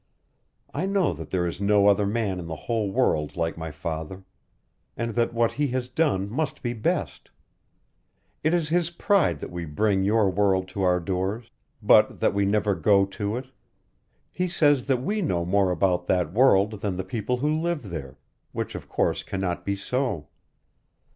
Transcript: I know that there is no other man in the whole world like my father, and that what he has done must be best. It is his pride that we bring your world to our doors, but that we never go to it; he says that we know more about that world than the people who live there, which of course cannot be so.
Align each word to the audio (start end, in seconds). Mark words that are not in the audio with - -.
I 0.73 0.87
know 0.87 1.13
that 1.13 1.29
there 1.29 1.45
is 1.45 1.61
no 1.61 1.85
other 1.85 2.07
man 2.07 2.39
in 2.39 2.47
the 2.47 2.55
whole 2.55 2.89
world 2.91 3.37
like 3.37 3.55
my 3.55 3.69
father, 3.69 4.23
and 4.97 5.11
that 5.13 5.31
what 5.31 5.51
he 5.51 5.67
has 5.77 5.89
done 5.89 6.27
must 6.27 6.63
be 6.63 6.73
best. 6.73 7.29
It 8.43 8.51
is 8.55 8.69
his 8.69 8.89
pride 8.89 9.39
that 9.41 9.51
we 9.51 9.65
bring 9.65 10.03
your 10.03 10.27
world 10.31 10.67
to 10.69 10.81
our 10.81 10.99
doors, 10.99 11.51
but 11.83 12.19
that 12.19 12.33
we 12.33 12.45
never 12.45 12.73
go 12.73 13.05
to 13.05 13.37
it; 13.37 13.51
he 14.31 14.47
says 14.47 14.87
that 14.87 15.03
we 15.03 15.21
know 15.21 15.45
more 15.45 15.69
about 15.69 16.07
that 16.07 16.33
world 16.33 16.81
than 16.81 16.95
the 16.95 17.03
people 17.03 17.37
who 17.37 17.55
live 17.55 17.91
there, 17.91 18.17
which 18.53 18.73
of 18.73 18.89
course 18.89 19.21
cannot 19.21 19.63
be 19.67 19.75
so. 19.75 20.29